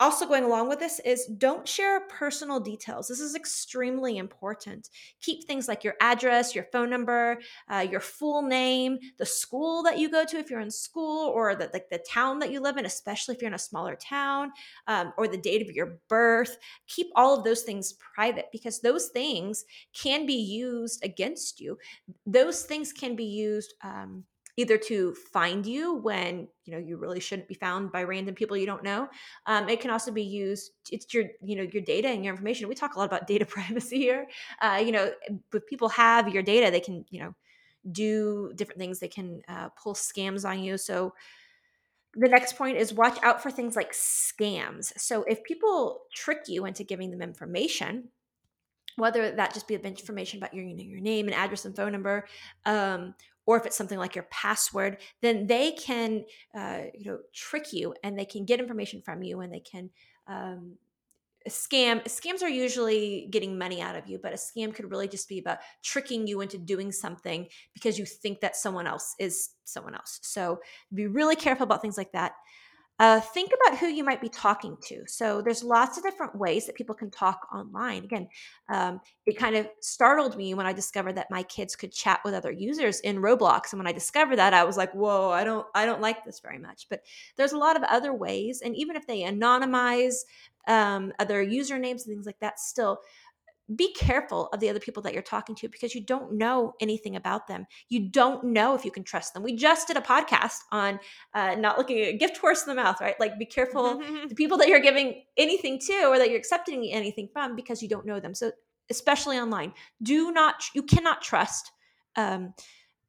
also 0.00 0.26
going 0.26 0.44
along 0.44 0.68
with 0.68 0.78
this 0.78 1.00
is 1.00 1.26
don't 1.26 1.66
share 1.66 2.00
personal 2.08 2.60
details. 2.60 3.08
This 3.08 3.20
is 3.20 3.34
extremely 3.34 4.18
important. 4.18 4.88
Keep 5.20 5.44
things 5.44 5.66
like 5.68 5.84
your 5.84 5.94
address 6.00 6.54
your 6.54 6.64
phone 6.72 6.90
number 6.90 7.38
uh, 7.68 7.86
your 7.90 8.00
full 8.00 8.42
name 8.42 8.98
the 9.18 9.26
school 9.26 9.82
that 9.82 9.98
you 9.98 10.10
go 10.10 10.24
to 10.24 10.38
if 10.38 10.50
you're 10.50 10.60
in 10.60 10.70
school 10.70 11.28
or 11.28 11.54
the, 11.54 11.70
like 11.72 11.88
the 11.90 12.02
town 12.10 12.38
that 12.38 12.50
you 12.50 12.60
live 12.60 12.76
in 12.76 12.86
especially 12.86 13.34
if 13.34 13.40
you're 13.40 13.48
in 13.48 13.54
a 13.54 13.58
smaller 13.58 13.96
town 13.96 14.50
um, 14.86 15.12
or 15.18 15.26
the 15.26 15.36
date 15.36 15.62
of 15.62 15.74
your 15.74 15.98
birth. 16.08 16.56
Keep 16.86 17.08
all 17.16 17.36
of 17.36 17.44
those 17.44 17.62
things 17.62 17.94
private 17.94 18.46
because 18.52 18.80
those 18.80 19.08
things 19.08 19.64
can 19.94 20.26
be 20.26 20.34
used 20.34 21.04
against 21.04 21.60
you. 21.60 21.78
Those 22.26 22.62
things 22.62 22.92
can 22.92 23.16
be 23.16 23.24
used 23.24 23.74
um, 23.82 24.24
either 24.58 24.76
to 24.76 25.14
find 25.14 25.64
you 25.64 25.94
when 25.94 26.48
you 26.64 26.72
know 26.72 26.78
you 26.78 26.96
really 26.96 27.20
shouldn't 27.20 27.48
be 27.48 27.54
found 27.54 27.92
by 27.92 28.02
random 28.02 28.34
people 28.34 28.56
you 28.56 28.66
don't 28.66 28.82
know 28.82 29.08
um, 29.46 29.68
it 29.68 29.80
can 29.80 29.90
also 29.90 30.10
be 30.10 30.22
used 30.22 30.72
it's 30.90 31.14
your 31.14 31.24
you 31.42 31.56
know 31.56 31.62
your 31.62 31.82
data 31.82 32.08
and 32.08 32.24
your 32.24 32.34
information. 32.34 32.68
We 32.68 32.74
talk 32.74 32.96
a 32.96 32.98
lot 32.98 33.06
about 33.06 33.26
data 33.26 33.46
privacy 33.56 33.98
here. 33.98 34.26
Uh, 34.60 34.82
you 34.84 34.92
know 34.92 35.10
if 35.54 35.66
people 35.66 35.88
have 35.88 36.28
your 36.28 36.42
data 36.42 36.70
they 36.70 36.80
can 36.80 37.04
you 37.08 37.20
know 37.20 37.34
do 37.90 38.52
different 38.54 38.78
things. 38.78 38.98
They 38.98 39.08
can 39.08 39.40
uh, 39.48 39.68
pull 39.70 39.94
scams 39.94 40.48
on 40.48 40.62
you. 40.62 40.76
So 40.76 41.14
the 42.14 42.28
next 42.28 42.56
point 42.56 42.76
is 42.76 42.92
watch 42.92 43.18
out 43.22 43.42
for 43.42 43.50
things 43.50 43.76
like 43.76 43.92
scams. 43.92 44.92
So 44.98 45.22
if 45.24 45.42
people 45.44 46.02
trick 46.14 46.48
you 46.48 46.64
into 46.64 46.84
giving 46.84 47.10
them 47.10 47.22
information 47.22 48.08
whether 48.96 49.30
that 49.30 49.54
just 49.54 49.68
be 49.68 49.76
information 49.76 50.38
about 50.38 50.52
your, 50.52 50.64
you 50.64 50.76
know, 50.76 50.82
your 50.82 51.00
name 51.00 51.26
and 51.26 51.34
address 51.34 51.64
and 51.64 51.76
phone 51.76 51.92
number, 51.92 52.26
um, 52.66 53.14
or 53.48 53.56
if 53.56 53.64
it's 53.64 53.78
something 53.78 53.98
like 53.98 54.14
your 54.14 54.26
password, 54.30 54.98
then 55.22 55.46
they 55.46 55.72
can, 55.72 56.22
uh, 56.54 56.82
you 56.92 57.10
know, 57.10 57.18
trick 57.32 57.72
you 57.72 57.94
and 58.04 58.18
they 58.18 58.26
can 58.26 58.44
get 58.44 58.60
information 58.60 59.00
from 59.00 59.22
you 59.22 59.40
and 59.40 59.50
they 59.50 59.60
can 59.60 59.88
um, 60.26 60.74
scam. 61.48 62.04
Scams 62.04 62.42
are 62.42 62.48
usually 62.50 63.26
getting 63.30 63.56
money 63.56 63.80
out 63.80 63.96
of 63.96 64.06
you, 64.06 64.18
but 64.22 64.34
a 64.34 64.36
scam 64.36 64.74
could 64.74 64.90
really 64.90 65.08
just 65.08 65.30
be 65.30 65.38
about 65.38 65.60
tricking 65.82 66.26
you 66.26 66.42
into 66.42 66.58
doing 66.58 66.92
something 66.92 67.48
because 67.72 67.98
you 67.98 68.04
think 68.04 68.40
that 68.40 68.54
someone 68.54 68.86
else 68.86 69.14
is 69.18 69.48
someone 69.64 69.94
else. 69.94 70.18
So 70.20 70.60
be 70.92 71.06
really 71.06 71.34
careful 71.34 71.64
about 71.64 71.80
things 71.80 71.96
like 71.96 72.12
that. 72.12 72.32
Uh, 72.98 73.20
think 73.20 73.52
about 73.52 73.78
who 73.78 73.86
you 73.86 74.02
might 74.02 74.20
be 74.20 74.28
talking 74.28 74.76
to. 74.82 75.04
So 75.06 75.40
there's 75.40 75.62
lots 75.62 75.96
of 75.96 76.02
different 76.02 76.34
ways 76.34 76.66
that 76.66 76.74
people 76.74 76.96
can 76.96 77.10
talk 77.10 77.46
online. 77.54 78.02
Again, 78.02 78.28
um, 78.68 79.00
it 79.24 79.38
kind 79.38 79.54
of 79.54 79.68
startled 79.80 80.36
me 80.36 80.54
when 80.54 80.66
I 80.66 80.72
discovered 80.72 81.14
that 81.14 81.30
my 81.30 81.44
kids 81.44 81.76
could 81.76 81.92
chat 81.92 82.20
with 82.24 82.34
other 82.34 82.50
users 82.50 82.98
in 83.00 83.18
Roblox. 83.18 83.72
And 83.72 83.78
when 83.78 83.86
I 83.86 83.92
discovered 83.92 84.36
that, 84.36 84.52
I 84.52 84.64
was 84.64 84.76
like, 84.76 84.92
"Whoa, 84.94 85.30
I 85.30 85.44
don't, 85.44 85.66
I 85.76 85.86
don't 85.86 86.00
like 86.00 86.24
this 86.24 86.40
very 86.40 86.58
much." 86.58 86.86
But 86.90 87.02
there's 87.36 87.52
a 87.52 87.58
lot 87.58 87.76
of 87.76 87.84
other 87.84 88.12
ways, 88.12 88.62
and 88.62 88.74
even 88.76 88.96
if 88.96 89.06
they 89.06 89.20
anonymize 89.20 90.16
um, 90.66 91.12
other 91.18 91.44
usernames 91.44 92.04
and 92.04 92.06
things 92.06 92.26
like 92.26 92.40
that, 92.40 92.58
still 92.58 92.98
be 93.76 93.92
careful 93.92 94.48
of 94.52 94.60
the 94.60 94.68
other 94.68 94.80
people 94.80 95.02
that 95.02 95.12
you're 95.12 95.22
talking 95.22 95.54
to 95.56 95.68
because 95.68 95.94
you 95.94 96.04
don't 96.04 96.32
know 96.32 96.72
anything 96.80 97.16
about 97.16 97.46
them. 97.46 97.66
You 97.88 98.08
don't 98.08 98.44
know 98.44 98.74
if 98.74 98.84
you 98.84 98.90
can 98.90 99.04
trust 99.04 99.34
them. 99.34 99.42
We 99.42 99.54
just 99.54 99.86
did 99.86 99.96
a 99.96 100.00
podcast 100.00 100.58
on 100.72 100.98
uh, 101.34 101.54
not 101.56 101.76
looking 101.76 102.00
at 102.00 102.08
a 102.08 102.16
gift 102.16 102.38
horse 102.38 102.66
in 102.66 102.74
the 102.74 102.82
mouth, 102.82 103.00
right? 103.00 103.18
Like, 103.20 103.38
be 103.38 103.44
careful 103.44 103.98
the 104.28 104.34
people 104.34 104.56
that 104.58 104.68
you're 104.68 104.80
giving 104.80 105.22
anything 105.36 105.78
to 105.80 106.06
or 106.06 106.18
that 106.18 106.28
you're 106.30 106.38
accepting 106.38 106.90
anything 106.90 107.28
from 107.32 107.56
because 107.56 107.82
you 107.82 107.88
don't 107.88 108.06
know 108.06 108.20
them. 108.20 108.34
So, 108.34 108.52
especially 108.90 109.36
online, 109.38 109.72
do 110.02 110.32
not 110.32 110.64
you 110.74 110.82
cannot 110.82 111.20
trust 111.20 111.70
um, 112.16 112.54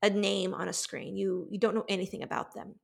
a 0.01 0.09
name 0.09 0.53
on 0.53 0.67
a 0.67 0.73
screen. 0.73 1.15
You 1.15 1.47
you 1.49 1.57
don't 1.57 1.75
know 1.75 1.85
anything 1.87 2.23
about 2.23 2.53
them. 2.53 2.75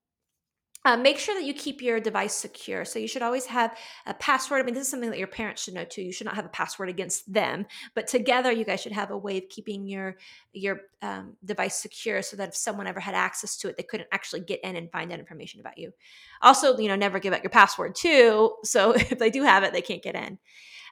Uh, 0.86 0.96
make 0.96 1.18
sure 1.18 1.34
that 1.34 1.44
you 1.44 1.54
keep 1.54 1.82
your 1.82 2.00
device 2.00 2.36
secure. 2.36 2.86
So 2.86 3.00
you 3.00 3.08
should 3.08 3.24
always 3.24 3.48
have 3.48 3.76
a 4.06 4.14
password. 4.14 4.62
I 4.62 4.64
mean, 4.64 4.76
this 4.76 4.84
is 4.84 4.90
something 4.90 5.10
that 5.10 5.18
your 5.18 5.28
parents 5.28 5.64
should 5.64 5.74
know 5.74 5.84
too. 5.84 6.04
You 6.04 6.12
should 6.12 6.26
not 6.26 6.36
have 6.36 6.46
a 6.46 6.50
password 6.50 6.90
against 6.90 7.32
them, 7.34 7.66
but 7.96 8.06
together 8.06 8.52
you 8.52 8.64
guys 8.64 8.82
should 8.82 8.92
have 8.92 9.10
a 9.10 9.18
way 9.18 9.38
of 9.40 9.50
keeping 9.50 9.88
your 9.88 10.18
your 10.54 10.82
um, 11.02 11.36
device 11.44 11.76
secure, 11.76 12.22
so 12.22 12.38
that 12.38 12.50
if 12.50 12.56
someone 12.56 12.86
ever 12.86 13.00
had 13.00 13.16
access 13.16 13.58
to 13.58 13.68
it, 13.68 13.78
they 13.78 13.84
couldn't 13.84 14.10
actually 14.12 14.42
get 14.42 14.64
in 14.64 14.76
and 14.76 14.92
find 14.92 15.12
out 15.12 15.18
information 15.18 15.60
about 15.60 15.80
you. 15.80 15.92
Also, 16.44 16.78
you 16.78 16.88
know, 16.88 16.96
never 16.96 17.18
give 17.18 17.34
out 17.34 17.44
your 17.44 17.50
password 17.50 17.96
too. 17.96 18.54
So 18.64 18.92
if 18.96 19.18
they 19.18 19.32
do 19.32 19.42
have 19.42 19.64
it, 19.64 19.74
they 19.74 19.82
can't 19.82 20.04
get 20.04 20.16
in. 20.16 20.38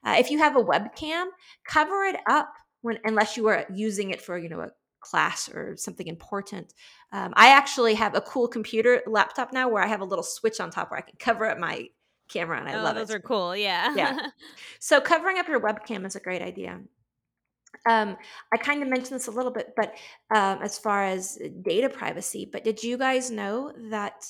Uh, 0.04 0.16
if 0.18 0.32
you 0.32 0.40
have 0.40 0.56
a 0.56 0.64
webcam, 0.64 1.28
cover 1.68 2.04
it 2.06 2.18
up 2.28 2.52
when 2.82 2.98
unless 3.04 3.38
you 3.38 3.48
are 3.48 3.66
using 3.72 4.10
it 4.10 4.22
for 4.22 4.40
you 4.40 4.50
know 4.50 4.62
a 4.62 4.72
class 5.04 5.50
or 5.50 5.78
something 5.78 6.08
important. 6.08 6.74
Um, 7.12 7.34
I 7.36 7.50
actually 7.50 7.94
have 7.96 8.16
a 8.16 8.22
cool 8.22 8.48
computer 8.48 9.04
laptop 9.06 9.54
now 9.54 9.70
where 9.70 9.84
I 9.84 9.88
have 9.88 10.02
a 10.02 10.06
little 10.06 10.24
switch 10.24 10.60
on 10.60 10.72
top 10.72 10.92
where 10.92 10.98
I 10.98 11.02
can 11.02 11.16
cover 11.20 11.46
up 11.46 11.60
my 11.60 11.90
camera, 12.30 12.60
and 12.60 12.68
I 12.68 12.80
oh, 12.80 12.84
love 12.84 12.96
those 12.96 13.04
it. 13.04 13.08
Those 13.08 13.16
are 13.18 13.20
cool. 13.20 13.56
Yeah. 13.56 13.94
Yeah. 13.96 14.18
So 14.80 15.00
covering 15.00 15.38
up 15.38 15.48
your 15.48 15.62
webcam 15.62 16.06
is 16.06 16.16
a 16.16 16.20
great 16.20 16.42
idea. 16.42 16.82
Um, 17.88 18.18
I 18.52 18.58
kind 18.58 18.82
of 18.84 18.90
mentioned 18.90 19.16
this 19.16 19.28
a 19.28 19.32
little 19.32 19.52
bit, 19.52 19.74
but 19.76 19.94
um, 20.34 20.60
as 20.62 20.78
far 20.78 21.04
as 21.04 21.38
data 21.62 21.90
privacy, 21.90 22.48
but 22.52 22.64
did 22.64 22.84
you 22.84 22.98
guys 22.98 23.32
know 23.32 23.72
that 23.90 24.26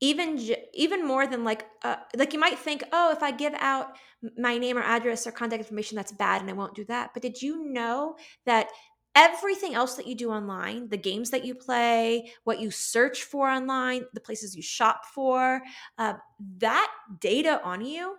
even 0.00 0.38
even 0.74 1.06
more 1.06 1.26
than 1.28 1.44
like 1.44 1.64
uh, 1.84 1.96
like 2.16 2.32
you 2.32 2.38
might 2.40 2.58
think, 2.58 2.82
oh, 2.92 3.12
if 3.12 3.22
I 3.22 3.30
give 3.30 3.54
out 3.58 3.96
my 4.36 4.58
name 4.58 4.76
or 4.76 4.82
address 4.82 5.26
or 5.26 5.32
contact 5.32 5.60
information, 5.60 5.96
that's 5.96 6.10
bad, 6.10 6.40
and 6.40 6.50
I 6.50 6.54
won't 6.54 6.74
do 6.74 6.84
that. 6.86 7.10
But 7.14 7.22
did 7.22 7.40
you 7.40 7.64
know 7.66 8.16
that 8.44 8.68
everything 9.14 9.74
else 9.74 9.94
that 9.94 10.06
you 10.06 10.14
do 10.14 10.30
online, 10.30 10.88
the 10.88 10.96
games 10.96 11.30
that 11.30 11.44
you 11.44 11.54
play, 11.54 12.32
what 12.44 12.60
you 12.60 12.70
search 12.70 13.24
for 13.24 13.48
online, 13.48 14.04
the 14.14 14.20
places 14.20 14.56
you 14.56 14.62
shop 14.62 15.04
for, 15.14 15.60
uh, 15.98 16.14
that 16.58 16.90
data 17.20 17.60
on 17.62 17.84
you 17.84 18.16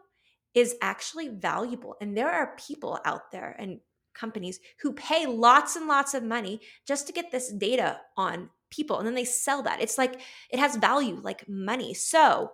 is 0.54 0.76
actually 0.82 1.30
valuable. 1.30 1.96
And 2.00 2.16
there 2.16 2.30
are 2.30 2.56
people 2.58 3.00
out 3.06 3.32
there 3.32 3.56
and 3.58 3.80
companies 4.14 4.60
who 4.82 4.94
pay 4.94 5.26
lots 5.26 5.76
and 5.76 5.88
lots 5.88 6.14
of 6.14 6.24
money 6.24 6.62
just 6.86 7.08
to 7.08 7.14
get 7.14 7.32
this 7.32 7.52
data 7.52 8.00
on 8.16 8.50
people 8.70 8.98
and 8.98 9.08
then 9.08 9.16
they 9.16 9.26
sell 9.26 9.64
that. 9.64 9.82
It's 9.82 9.98
like 9.98 10.22
it 10.50 10.60
has 10.60 10.76
value 10.76 11.20
like 11.22 11.48
money. 11.48 11.94
So 11.94 12.52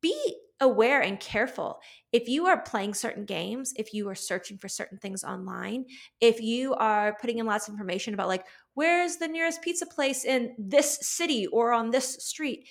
be 0.00 0.36
aware 0.60 1.00
and 1.02 1.20
careful. 1.20 1.80
If 2.12 2.28
you 2.28 2.46
are 2.46 2.60
playing 2.62 2.94
certain 2.94 3.24
games, 3.24 3.72
if 3.76 3.92
you 3.94 4.08
are 4.08 4.14
searching 4.14 4.58
for 4.58 4.68
certain 4.68 4.98
things 4.98 5.22
online, 5.24 5.84
if 6.20 6.40
you 6.40 6.74
are 6.74 7.16
putting 7.20 7.38
in 7.38 7.46
lots 7.46 7.68
of 7.68 7.74
information 7.74 8.14
about 8.14 8.28
like 8.28 8.46
where's 8.74 9.16
the 9.16 9.28
nearest 9.28 9.62
pizza 9.62 9.86
place 9.86 10.24
in 10.24 10.54
this 10.58 10.98
city 11.02 11.46
or 11.46 11.72
on 11.72 11.90
this 11.90 12.14
street, 12.24 12.68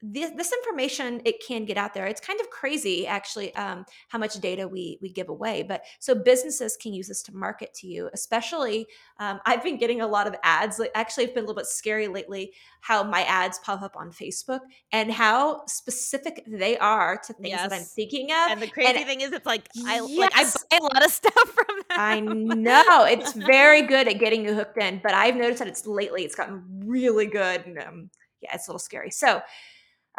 this, 0.00 0.30
this 0.36 0.52
information 0.52 1.20
it 1.24 1.42
can 1.44 1.64
get 1.64 1.76
out 1.76 1.92
there 1.92 2.06
it's 2.06 2.20
kind 2.20 2.40
of 2.40 2.48
crazy 2.50 3.06
actually 3.06 3.54
um, 3.56 3.84
how 4.08 4.18
much 4.18 4.34
data 4.34 4.66
we 4.68 4.98
we 5.02 5.10
give 5.10 5.28
away 5.28 5.62
but 5.62 5.82
so 5.98 6.14
businesses 6.14 6.76
can 6.76 6.92
use 6.92 7.08
this 7.08 7.22
to 7.22 7.34
market 7.34 7.74
to 7.74 7.86
you 7.86 8.08
especially 8.12 8.86
um, 9.18 9.40
i've 9.44 9.62
been 9.62 9.76
getting 9.76 10.00
a 10.00 10.06
lot 10.06 10.26
of 10.26 10.34
ads 10.44 10.78
like 10.78 10.90
actually 10.94 11.24
it's 11.24 11.32
been 11.32 11.42
a 11.42 11.46
little 11.46 11.60
bit 11.60 11.66
scary 11.66 12.06
lately 12.06 12.52
how 12.80 13.02
my 13.02 13.22
ads 13.24 13.58
pop 13.60 13.82
up 13.82 13.96
on 13.96 14.10
facebook 14.10 14.60
and 14.92 15.10
how 15.10 15.64
specific 15.66 16.44
they 16.46 16.78
are 16.78 17.18
to 17.18 17.32
things 17.32 17.48
yes. 17.48 17.68
that 17.68 17.76
i'm 17.76 17.84
thinking 17.84 18.30
of 18.30 18.52
and 18.52 18.62
the 18.62 18.68
crazy 18.68 18.98
and, 18.98 19.06
thing 19.06 19.20
is 19.20 19.32
it's 19.32 19.46
like 19.46 19.68
i 19.86 19.96
yes. 19.96 20.18
like 20.18 20.32
i 20.36 20.44
buy 20.44 20.78
a 20.78 20.82
lot 20.94 21.04
of 21.04 21.10
stuff 21.18 21.48
from 21.48 21.76
them 21.88 21.98
i 21.98 22.20
know 22.20 23.04
it's 23.04 23.32
very 23.46 23.82
good 23.82 24.06
at 24.06 24.20
getting 24.20 24.44
you 24.44 24.54
hooked 24.54 24.78
in 24.78 25.00
but 25.02 25.12
i've 25.12 25.34
noticed 25.34 25.58
that 25.58 25.68
it's 25.68 25.86
lately 25.86 26.22
it's 26.22 26.36
gotten 26.36 26.62
really 26.84 27.26
good 27.26 27.66
and 27.66 27.78
um, 27.78 28.10
yeah 28.40 28.54
it's 28.54 28.68
a 28.68 28.70
little 28.70 28.78
scary 28.78 29.10
so 29.10 29.42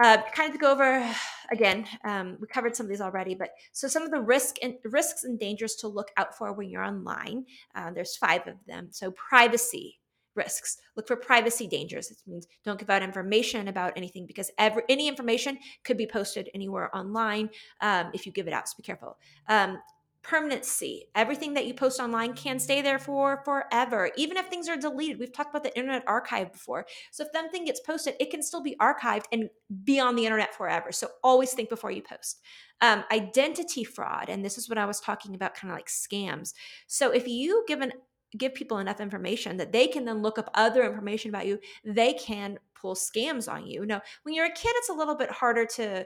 uh, 0.02 0.18
kind 0.34 0.50
of 0.50 0.54
to 0.54 0.60
go 0.60 0.72
over 0.72 1.16
again, 1.52 1.86
um, 2.04 2.38
we 2.40 2.48
covered 2.48 2.76
some 2.76 2.86
of 2.86 2.90
these 2.90 3.02
already, 3.02 3.36
but 3.36 3.52
so 3.72 3.88
some 3.88 4.04
of 4.04 4.12
the 4.12 4.20
risk 4.20 4.58
and 4.62 4.76
risks 4.86 5.24
and 5.24 5.40
dangers 5.40 5.76
to 5.76 5.88
look 5.88 6.10
out 6.18 6.38
for 6.38 6.54
when 6.54 6.70
you're 6.70 6.84
online. 6.84 7.46
Uh, 7.76 7.92
there's 7.92 8.16
five 8.16 8.48
of 8.48 8.56
them. 8.68 8.88
So 8.92 9.12
privacy 9.12 10.00
risks. 10.36 10.78
Look 10.96 11.08
for 11.08 11.16
privacy 11.16 11.68
dangers. 11.68 12.12
It 12.12 12.18
means 12.26 12.48
don't 12.64 12.80
give 12.80 12.90
out 12.90 13.04
information 13.04 13.68
about 13.68 13.94
anything 13.96 14.26
because 14.26 14.50
every 14.58 14.84
any 14.88 15.08
information 15.08 15.58
could 15.84 15.98
be 15.98 16.08
posted 16.08 16.50
anywhere 16.54 16.96
online 16.96 17.50
um, 17.82 18.12
if 18.14 18.26
you 18.26 18.32
give 18.32 18.48
it 18.48 18.54
out. 18.54 18.68
So 18.70 18.76
be 18.78 18.84
careful. 18.84 19.18
Um, 19.48 19.80
permanency. 20.22 21.06
Everything 21.16 21.54
that 21.54 21.66
you 21.66 21.74
post 21.74 22.00
online 22.00 22.34
can 22.34 22.60
stay 22.60 22.82
there 22.82 23.00
for 23.00 23.42
forever, 23.46 24.12
even 24.18 24.38
if 24.38 24.48
things 24.48 24.68
are 24.68 24.78
deleted. 24.78 25.20
We've 25.20 25.32
talked 25.32 25.50
about 25.50 25.64
the 25.64 25.76
Internet 25.78 26.04
Archive 26.08 26.52
before. 26.52 26.86
So 27.12 27.24
if 27.24 27.30
something 27.34 27.66
gets 27.66 27.80
posted, 27.80 28.16
it 28.20 28.30
can 28.30 28.44
still 28.44 28.62
be 28.62 28.76
archived 28.82 29.26
and 29.32 29.50
be 29.84 30.00
on 30.00 30.16
the 30.16 30.26
internet 30.26 30.54
forever. 30.54 30.92
So 30.92 31.08
always 31.24 31.54
think 31.54 31.70
before 31.70 31.92
you 31.92 32.02
post. 32.02 32.42
Um, 32.82 33.04
identity 33.12 33.84
fraud, 33.84 34.30
and 34.30 34.44
this 34.44 34.58
is 34.58 34.70
what 34.70 34.78
I 34.78 34.86
was 34.86 35.00
talking 35.00 35.36
about, 35.36 35.56
kind 35.56 35.72
of 35.72 35.78
like 35.78 35.88
scams. 35.88 36.54
So 36.88 37.12
if 37.12 37.28
you 37.28 37.64
give 37.68 37.82
an 37.82 37.94
give 38.38 38.54
people 38.54 38.78
enough 38.78 39.02
information 39.02 39.58
that 39.58 39.72
they 39.72 39.88
can 39.88 40.06
then 40.06 40.22
look 40.22 40.38
up 40.38 40.52
other 40.54 40.84
information 40.84 41.30
about 41.30 41.48
you, 41.48 41.60
they 41.84 42.14
can 42.14 42.60
pull 42.80 42.96
scams 42.96 43.52
on 43.52 43.66
you. 43.66 43.86
Now, 43.86 44.02
when 44.22 44.36
you're 44.36 44.46
a 44.46 44.54
kid, 44.54 44.72
it's 44.76 44.90
a 44.90 44.94
little 44.94 45.16
bit 45.16 45.32
harder 45.32 45.66
to 45.66 46.06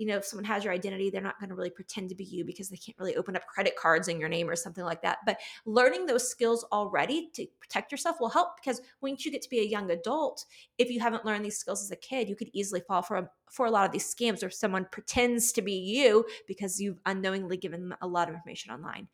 you 0.00 0.06
know, 0.06 0.16
if 0.16 0.24
someone 0.24 0.46
has 0.46 0.64
your 0.64 0.72
identity, 0.72 1.10
they're 1.10 1.20
not 1.20 1.38
going 1.38 1.50
to 1.50 1.54
really 1.54 1.68
pretend 1.68 2.08
to 2.08 2.14
be 2.14 2.24
you 2.24 2.42
because 2.42 2.70
they 2.70 2.76
can't 2.78 2.96
really 2.98 3.16
open 3.16 3.36
up 3.36 3.46
credit 3.46 3.76
cards 3.76 4.08
in 4.08 4.18
your 4.18 4.30
name 4.30 4.48
or 4.48 4.56
something 4.56 4.82
like 4.82 5.02
that. 5.02 5.18
But 5.26 5.38
learning 5.66 6.06
those 6.06 6.26
skills 6.26 6.64
already 6.72 7.28
to 7.34 7.46
protect 7.60 7.92
yourself 7.92 8.16
will 8.18 8.30
help 8.30 8.56
because 8.56 8.80
once 9.02 9.26
you 9.26 9.30
get 9.30 9.42
to 9.42 9.50
be 9.50 9.60
a 9.60 9.64
young 9.64 9.90
adult, 9.90 10.46
if 10.78 10.90
you 10.90 11.00
haven't 11.00 11.26
learned 11.26 11.44
these 11.44 11.58
skills 11.58 11.82
as 11.82 11.90
a 11.90 11.96
kid, 11.96 12.30
you 12.30 12.34
could 12.34 12.48
easily 12.54 12.80
fall 12.80 13.02
for 13.02 13.18
a, 13.18 13.30
for 13.50 13.66
a 13.66 13.70
lot 13.70 13.84
of 13.84 13.92
these 13.92 14.14
scams 14.14 14.40
where 14.40 14.50
someone 14.50 14.86
pretends 14.90 15.52
to 15.52 15.60
be 15.60 15.74
you 15.74 16.24
because 16.48 16.80
you've 16.80 16.98
unknowingly 17.04 17.58
given 17.58 17.90
them 17.90 17.98
a 18.00 18.06
lot 18.06 18.26
of 18.26 18.34
information 18.34 18.72
online. 18.72 19.06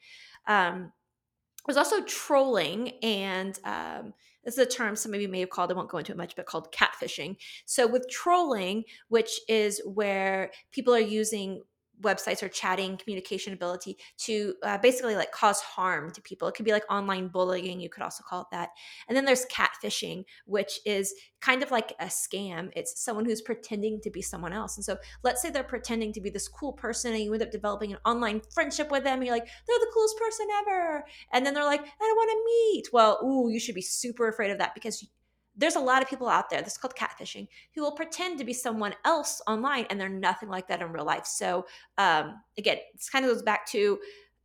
Um, 0.47 0.93
there's 1.66 1.76
also 1.76 2.02
trolling 2.02 2.92
and 3.02 3.58
um, 3.64 4.14
this 4.44 4.56
is 4.56 4.58
a 4.58 4.66
term 4.66 4.94
some 4.94 5.12
of 5.12 5.20
you 5.20 5.28
may 5.28 5.40
have 5.40 5.50
called, 5.50 5.73
I 5.73 5.75
won't 5.75 5.88
go 5.88 5.99
into 5.99 6.12
it 6.12 6.18
much, 6.18 6.37
but 6.37 6.46
called 6.46 6.73
catfishing. 6.73 7.37
So, 7.64 7.87
with 7.87 8.08
trolling, 8.08 8.85
which 9.08 9.40
is 9.49 9.82
where 9.85 10.52
people 10.70 10.94
are 10.94 11.00
using 11.00 11.62
websites 12.03 12.43
or 12.43 12.49
chatting 12.49 12.97
communication 12.97 13.53
ability 13.53 13.97
to 14.19 14.55
uh, 14.62 14.79
basically 14.79 15.17
like 15.17 15.33
cause 15.33 15.61
harm 15.61 16.11
to 16.12 16.21
people. 16.21 16.49
It 16.49 16.55
could 16.55 16.65
be 16.65 16.73
like 16.73 16.91
online 16.91 17.29
bullying, 17.29 17.81
you 17.81 17.88
could 17.88 18.03
also 18.03 18.23
call 18.26 18.43
it 18.43 18.49
that. 18.53 18.71
And 19.09 19.17
then 19.17 19.25
there's 19.25 19.47
catfishing, 19.47 20.25
which 20.47 20.81
is 20.85 21.15
kind 21.41 21.62
of 21.62 21.71
like 21.71 21.93
a 22.00 22.07
scam. 22.07 22.71
It's 22.75 23.00
someone 23.00 23.25
who's 23.25 23.41
pretending 23.41 24.00
to 24.03 24.11
be 24.11 24.23
someone 24.23 24.53
else. 24.53 24.76
And 24.76 24.85
so 24.85 24.97
let's 25.23 25.43
say 25.43 25.50
they're 25.50 25.62
pretending 25.62 26.12
to 26.15 26.21
be 26.21 26.31
this 26.31 26.49
cool 26.49 26.73
person 26.73 27.12
and 27.12 27.23
you 27.23 27.33
end 27.33 27.43
up 27.43 27.50
developing 27.50 27.93
an 27.93 27.99
online 28.05 28.41
friendship 28.53 28.91
with 28.91 29.05
them. 29.05 29.23
You're 29.23 29.35
like, 29.35 29.47
they're 29.47 29.79
the 29.79 29.91
coolest 29.93 30.19
person 30.19 30.47
ever. 30.61 31.05
And 31.33 31.45
then 31.45 31.55
they're 31.55 31.65
like, 31.65 31.81
I 31.81 31.85
don't 31.85 32.17
want 32.17 32.31
to 32.31 32.45
meet. 32.45 32.93
Well, 32.93 33.21
ooh, 33.25 33.50
you 33.50 33.61
should 33.61 33.75
be 33.75 33.83
super 33.83 34.29
afraid 34.29 34.50
of 34.50 34.59
that 34.59 34.75
because 34.75 35.07
there's 35.56 35.76
a 35.76 35.80
lot 35.80 36.02
of 36.02 36.08
people 36.08 36.28
out 36.28 36.50
there 36.50 36.60
this 36.62 36.72
is 36.72 36.78
called 36.78 36.94
catfishing 36.94 37.48
who 37.75 37.82
will 37.82 37.92
pretend 37.92 38.38
to 38.38 38.44
be 38.44 38.52
someone 38.52 38.94
else 39.04 39.40
online 39.46 39.86
and 39.90 40.00
they're 40.00 40.08
nothing 40.08 40.48
like 40.48 40.68
that 40.68 40.82
in 40.82 40.92
real 40.92 41.04
life. 41.04 41.26
So 41.26 41.66
um, 41.98 42.40
again 42.58 42.78
this 42.94 43.08
kind 43.08 43.25
of 43.25 43.30
goes 43.30 43.42
back 43.42 43.66
to 43.68 43.98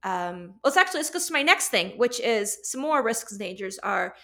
um, 0.04 0.56
let's 0.64 0.78
actually 0.78 1.00
let's 1.00 1.28
to 1.28 1.34
my 1.34 1.44
next 1.44 1.70
thing 1.70 1.98
which 1.98 2.20
is 2.20 2.58
some 2.64 2.82
more 2.82 3.04
risks 3.04 3.32
and 3.32 3.40
dangers 3.40 3.78
are 3.80 4.16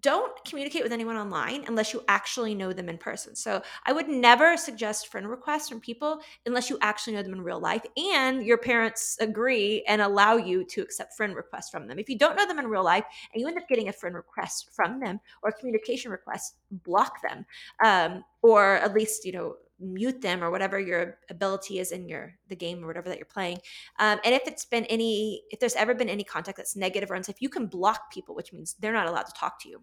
don't 0.00 0.32
communicate 0.44 0.82
with 0.82 0.92
anyone 0.92 1.16
online 1.16 1.64
unless 1.66 1.92
you 1.92 2.02
actually 2.08 2.54
know 2.54 2.72
them 2.72 2.88
in 2.88 2.98
person. 2.98 3.34
So 3.34 3.62
I 3.86 3.92
would 3.92 4.08
never 4.08 4.56
suggest 4.56 5.08
friend 5.08 5.28
requests 5.28 5.68
from 5.68 5.80
people 5.80 6.20
unless 6.44 6.68
you 6.68 6.78
actually 6.82 7.14
know 7.14 7.22
them 7.22 7.32
in 7.32 7.40
real 7.40 7.60
life 7.60 7.84
and 7.96 8.44
your 8.44 8.58
parents 8.58 9.16
agree 9.20 9.84
and 9.88 10.02
allow 10.02 10.36
you 10.36 10.64
to 10.64 10.82
accept 10.82 11.16
friend 11.16 11.34
requests 11.34 11.70
from 11.70 11.86
them. 11.86 11.98
If 11.98 12.08
you 12.08 12.18
don't 12.18 12.36
know 12.36 12.46
them 12.46 12.58
in 12.58 12.66
real 12.66 12.84
life 12.84 13.04
and 13.32 13.40
you 13.40 13.48
end 13.48 13.56
up 13.56 13.68
getting 13.68 13.88
a 13.88 13.92
friend 13.92 14.14
request 14.14 14.70
from 14.74 15.00
them 15.00 15.20
or 15.42 15.52
communication 15.52 16.10
request, 16.10 16.56
block 16.70 17.22
them. 17.22 17.46
Um, 17.82 18.24
or 18.42 18.76
at 18.76 18.94
least, 18.94 19.24
you 19.24 19.32
know, 19.32 19.56
mute 19.80 20.20
them 20.20 20.42
or 20.42 20.50
whatever 20.50 20.78
your 20.78 21.18
ability 21.30 21.78
is 21.78 21.92
in 21.92 22.08
your 22.08 22.34
the 22.48 22.56
game 22.56 22.82
or 22.82 22.86
whatever 22.86 23.08
that 23.08 23.18
you're 23.18 23.26
playing. 23.26 23.58
Um, 23.98 24.18
and 24.24 24.34
if 24.34 24.42
it's 24.46 24.64
been 24.64 24.84
any 24.86 25.42
if 25.50 25.60
there's 25.60 25.76
ever 25.76 25.94
been 25.94 26.08
any 26.08 26.24
contact 26.24 26.56
that's 26.56 26.76
negative 26.76 27.10
or 27.10 27.14
unsafe 27.14 27.40
you 27.40 27.48
can 27.48 27.66
block 27.66 28.12
people 28.12 28.34
which 28.34 28.52
means 28.52 28.74
they're 28.80 28.92
not 28.92 29.06
allowed 29.06 29.26
to 29.26 29.34
talk 29.38 29.60
to 29.62 29.68
you. 29.68 29.82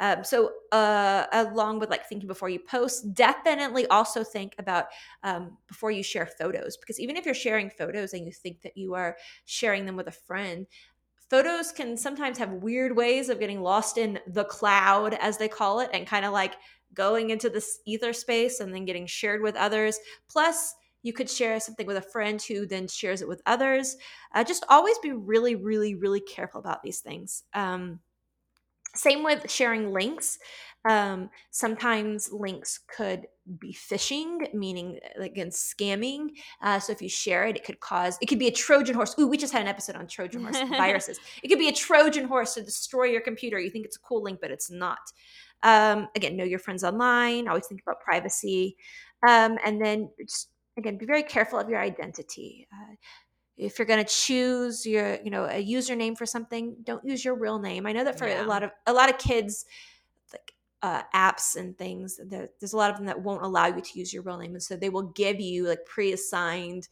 Um, 0.00 0.24
so 0.24 0.52
uh, 0.72 1.26
along 1.32 1.78
with 1.78 1.90
like 1.90 2.08
thinking 2.08 2.26
before 2.26 2.48
you 2.48 2.58
post 2.58 3.12
definitely 3.12 3.86
also 3.88 4.24
think 4.24 4.54
about 4.58 4.86
um, 5.22 5.58
before 5.68 5.90
you 5.90 6.02
share 6.02 6.26
photos 6.26 6.78
because 6.78 6.98
even 6.98 7.16
if 7.16 7.26
you're 7.26 7.34
sharing 7.34 7.68
photos 7.68 8.14
and 8.14 8.24
you 8.24 8.32
think 8.32 8.62
that 8.62 8.78
you 8.78 8.94
are 8.94 9.18
sharing 9.44 9.84
them 9.84 9.96
with 9.96 10.08
a 10.08 10.12
friend 10.12 10.66
photos 11.30 11.70
can 11.70 11.96
sometimes 11.96 12.38
have 12.38 12.50
weird 12.54 12.96
ways 12.96 13.28
of 13.28 13.38
getting 13.38 13.60
lost 13.60 13.96
in 13.96 14.18
the 14.26 14.44
cloud 14.44 15.14
as 15.20 15.38
they 15.38 15.48
call 15.48 15.80
it 15.80 15.90
and 15.92 16.06
kind 16.06 16.24
of 16.24 16.32
like 16.32 16.56
going 16.94 17.30
into 17.30 17.48
this 17.50 17.78
ether 17.86 18.12
space 18.12 18.60
and 18.60 18.74
then 18.74 18.84
getting 18.84 19.06
shared 19.06 19.42
with 19.42 19.56
others. 19.56 19.98
Plus, 20.28 20.74
you 21.02 21.12
could 21.12 21.30
share 21.30 21.58
something 21.60 21.86
with 21.86 21.96
a 21.96 22.02
friend 22.02 22.40
who 22.42 22.66
then 22.66 22.86
shares 22.86 23.22
it 23.22 23.28
with 23.28 23.42
others. 23.46 23.96
Uh, 24.34 24.44
just 24.44 24.64
always 24.68 24.98
be 24.98 25.12
really, 25.12 25.54
really, 25.54 25.94
really 25.94 26.20
careful 26.20 26.60
about 26.60 26.82
these 26.82 27.00
things. 27.00 27.44
Um, 27.54 28.00
same 28.94 29.22
with 29.22 29.50
sharing 29.50 29.92
links. 29.92 30.38
Um, 30.88 31.28
sometimes 31.50 32.32
links 32.32 32.80
could 32.96 33.26
be 33.58 33.72
phishing, 33.72 34.52
meaning 34.54 34.98
again 35.18 35.50
scamming. 35.50 36.30
Uh, 36.62 36.78
so 36.78 36.92
if 36.92 37.02
you 37.02 37.08
share 37.08 37.46
it, 37.46 37.56
it 37.56 37.64
could 37.64 37.80
cause 37.80 38.16
it 38.22 38.26
could 38.26 38.38
be 38.38 38.48
a 38.48 38.52
Trojan 38.52 38.94
horse. 38.94 39.14
Ooh, 39.18 39.28
we 39.28 39.36
just 39.36 39.52
had 39.52 39.62
an 39.62 39.68
episode 39.68 39.96
on 39.96 40.06
Trojan 40.06 40.42
horse 40.42 40.58
viruses. 40.70 41.20
It 41.42 41.48
could 41.48 41.58
be 41.58 41.68
a 41.68 41.72
Trojan 41.72 42.24
horse 42.24 42.54
to 42.54 42.62
destroy 42.62 43.04
your 43.04 43.20
computer. 43.20 43.58
You 43.58 43.70
think 43.70 43.84
it's 43.84 43.96
a 43.96 44.00
cool 44.00 44.22
link, 44.22 44.40
but 44.40 44.50
it's 44.50 44.70
not. 44.70 45.12
Um, 45.62 46.08
again, 46.16 46.36
know 46.36 46.44
your 46.44 46.58
friends 46.58 46.84
online. 46.84 47.48
Always 47.48 47.66
think 47.66 47.82
about 47.82 48.00
privacy. 48.00 48.76
Um, 49.26 49.58
and 49.64 49.80
then 49.80 50.10
just, 50.20 50.48
again, 50.76 50.96
be 50.96 51.06
very 51.06 51.22
careful 51.22 51.58
of 51.58 51.68
your 51.68 51.80
identity. 51.80 52.66
Uh, 52.72 52.94
if 53.56 53.78
you're 53.78 53.86
going 53.86 54.02
to 54.02 54.10
choose 54.10 54.86
your, 54.86 55.18
you 55.22 55.30
know, 55.30 55.44
a 55.44 55.62
username 55.62 56.16
for 56.16 56.24
something, 56.24 56.76
don't 56.82 57.04
use 57.04 57.24
your 57.24 57.34
real 57.34 57.58
name. 57.58 57.86
I 57.86 57.92
know 57.92 58.04
that 58.04 58.18
for 58.18 58.26
yeah. 58.26 58.44
a 58.44 58.46
lot 58.46 58.62
of 58.62 58.70
a 58.86 58.92
lot 58.92 59.10
of 59.10 59.18
kids, 59.18 59.66
like 60.32 60.54
uh, 60.80 61.02
apps 61.14 61.56
and 61.56 61.76
things, 61.76 62.18
there's 62.26 62.72
a 62.72 62.76
lot 62.76 62.90
of 62.90 62.96
them 62.96 63.04
that 63.06 63.20
won't 63.20 63.42
allow 63.42 63.66
you 63.66 63.82
to 63.82 63.98
use 63.98 64.14
your 64.14 64.22
real 64.22 64.38
name, 64.38 64.52
and 64.52 64.62
so 64.62 64.76
they 64.76 64.88
will 64.88 65.12
give 65.12 65.40
you 65.40 65.68
like 65.68 65.84
pre-assigned 65.84 66.88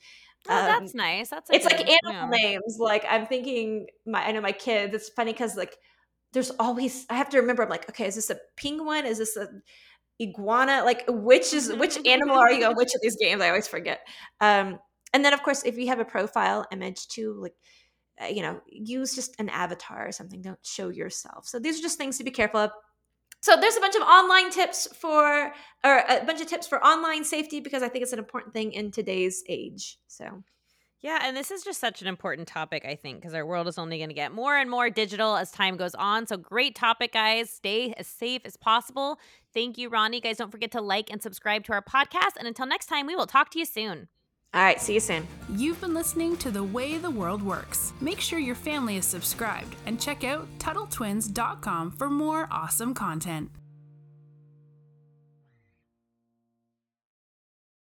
Oh, 0.49 0.57
um, 0.57 0.67
that's 0.67 0.95
nice. 0.95 1.31
That's 1.31 1.51
it's 1.51 1.67
good, 1.67 1.79
like 1.79 1.99
animal 2.05 2.37
yeah. 2.37 2.43
names. 2.43 2.77
Like 2.79 3.05
I'm 3.09 3.27
thinking, 3.27 3.87
my 4.07 4.27
I 4.27 4.33
know 4.33 4.41
my 4.41 4.53
kids. 4.53 4.95
It's 4.95 5.09
funny 5.09 5.33
because 5.33 5.57
like 5.57 5.77
there's 6.33 6.51
always 6.59 7.07
I 7.11 7.15
have 7.15 7.31
to 7.31 7.41
remember 7.41 7.63
I'm 7.63 7.69
like, 7.69 7.89
okay, 7.89 8.07
is 8.07 8.15
this 8.15 8.31
a 8.31 8.39
penguin? 8.57 9.07
Is 9.07 9.19
this 9.19 9.37
a 9.37 9.49
iguana? 10.21 10.83
Like 10.85 11.05
which 11.09 11.53
is 11.53 11.73
which 11.73 11.99
animal 12.07 12.37
are 12.37 12.53
you 12.53 12.67
on 12.67 12.75
which 12.75 12.95
of 12.95 13.01
these 13.03 13.17
games? 13.21 13.43
I 13.43 13.49
always 13.49 13.69
forget. 13.69 14.01
Um, 14.41 14.79
and 15.13 15.25
then 15.25 15.33
of 15.33 15.43
course 15.43 15.65
if 15.65 15.79
you 15.79 15.89
have 15.89 16.01
a 16.01 16.05
profile 16.05 16.67
image 16.71 17.09
too, 17.09 17.39
like 17.41 17.55
uh, 18.21 18.27
you 18.27 18.43
know, 18.43 18.61
use 18.67 19.15
just 19.15 19.35
an 19.39 19.49
avatar 19.49 20.07
or 20.07 20.13
something. 20.13 20.43
Don't 20.43 20.59
show 20.65 20.89
yourself. 20.89 21.47
So 21.47 21.59
these 21.59 21.79
are 21.79 21.83
just 21.83 21.99
things 21.99 22.19
to 22.19 22.25
be 22.25 22.31
careful 22.31 22.61
of. 22.61 22.71
So 23.41 23.57
there's 23.57 23.77
a 23.77 23.81
bunch 23.81 23.95
of 23.95 24.03
online 24.03 24.51
tips 24.51 24.89
for, 24.97 25.53
or 25.85 26.05
a 26.09 26.25
bunch 26.27 26.41
of 26.41 26.49
tips 26.49 26.67
for 26.67 26.85
online 26.85 27.23
safety 27.23 27.61
because 27.61 27.85
I 27.85 27.89
think 27.89 28.03
it's 28.03 28.13
an 28.13 28.19
important 28.19 28.53
thing 28.53 28.73
in 28.73 28.91
today's 28.91 29.45
age. 29.49 29.99
So 30.09 30.43
yeah, 31.01 31.21
and 31.23 31.37
this 31.37 31.51
is 31.51 31.63
just 31.63 31.81
such 31.81 32.03
an 32.03 32.09
important 32.09 32.49
topic, 32.49 32.85
I 32.85 32.97
think, 32.97 33.21
because 33.21 33.33
our 33.33 33.47
world 33.47 33.69
is 33.69 33.79
only 33.79 33.99
going 33.99 34.11
to 34.11 34.15
get 34.15 34.33
more 34.33 34.57
and 34.57 34.69
more 34.69 34.91
digital 34.91 35.37
as 35.37 35.53
time 35.53 35.77
goes 35.77 35.95
on. 35.95 36.27
So, 36.27 36.37
great 36.37 36.75
topic, 36.75 37.13
guys. 37.13 37.51
Stay 37.51 37.95
as 37.97 38.09
safe 38.09 38.43
as 38.45 38.57
possible. 38.57 39.21
Thank 39.55 39.79
you, 39.79 39.91
Ronni. 39.91 40.23
Guys, 40.23 40.39
don't 40.39 40.51
forget 40.51 40.73
to 40.73 40.81
like 40.81 41.11
and 41.11 41.23
subscribe 41.23 41.65
to 41.65 41.73
our 41.73 41.83
podcast. 41.83 42.37
And 42.39 42.49
until 42.49 42.67
next 42.67 42.87
time, 42.87 43.07
we 43.07 43.15
will 43.15 43.27
talk 43.27 43.51
to 43.51 43.59
you 43.59 43.65
soon. 43.65 44.09
All 44.55 44.63
right, 44.63 44.81
see 44.81 44.95
you 44.95 45.01
soon. 45.01 45.27
You've 45.51 45.81
been 45.81 45.93
listening 45.95 46.37
to 46.39 46.51
The 46.51 46.65
Way 46.65 46.97
the 46.97 47.11
World 47.11 47.43
Works. 47.43 47.93
Make 48.01 48.19
sure 48.19 48.39
your 48.39 48.55
family 48.55 48.97
is 48.97 49.05
subscribed 49.05 49.77
and 49.85 50.01
check 50.01 50.25
out 50.25 50.49
TuttleTwins.com 50.59 51.93
for 51.93 52.09
more 52.09 52.49
awesome 52.51 52.95
content. 52.95 53.51